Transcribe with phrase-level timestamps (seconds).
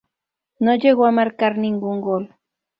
[0.57, 2.33] No llegó a marcar ningún gol.